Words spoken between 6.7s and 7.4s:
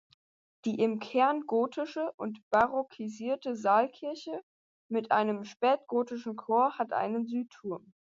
hat einen